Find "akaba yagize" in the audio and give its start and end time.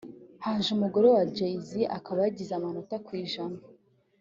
1.97-2.51